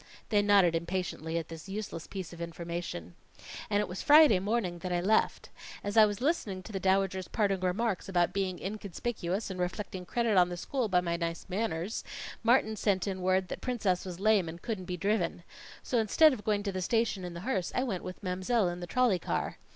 [0.29, 3.13] They nodded impatiently at this useless piece of information.
[3.69, 5.49] "And it was Friday morning that I left.
[5.83, 10.37] As I was listening to the Dowager's parting remarks about being inconspicuous and reflecting credit
[10.37, 12.03] on the school by my nice manners,
[12.41, 15.43] Martin sent in word that Princess was lame and couldn't be driven.
[15.83, 18.79] So instead of going to the station in the hearse, I went with Mam'selle in
[18.79, 19.59] the trolley car.